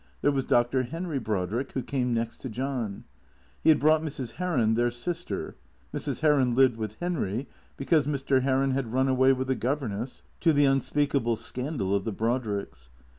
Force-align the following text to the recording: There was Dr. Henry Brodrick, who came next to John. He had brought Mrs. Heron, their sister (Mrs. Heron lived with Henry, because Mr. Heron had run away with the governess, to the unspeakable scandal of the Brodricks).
There 0.23 0.31
was 0.31 0.45
Dr. 0.45 0.81
Henry 0.81 1.19
Brodrick, 1.19 1.73
who 1.73 1.83
came 1.83 2.11
next 2.11 2.37
to 2.39 2.49
John. 2.49 3.03
He 3.61 3.69
had 3.69 3.79
brought 3.79 4.01
Mrs. 4.01 4.31
Heron, 4.37 4.73
their 4.73 4.89
sister 4.89 5.57
(Mrs. 5.93 6.21
Heron 6.21 6.55
lived 6.55 6.75
with 6.75 6.95
Henry, 6.99 7.47
because 7.77 8.07
Mr. 8.07 8.41
Heron 8.41 8.71
had 8.71 8.91
run 8.93 9.07
away 9.07 9.31
with 9.31 9.45
the 9.47 9.53
governess, 9.53 10.23
to 10.39 10.53
the 10.53 10.65
unspeakable 10.65 11.35
scandal 11.35 11.93
of 11.93 12.03
the 12.03 12.13
Brodricks). 12.13 12.89